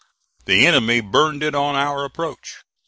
The 0.45 0.65
enemy 0.65 0.99
burned 0.99 1.43
it 1.43 1.53
on 1.53 1.75
our 1.75 2.03
approach. 2.05 2.55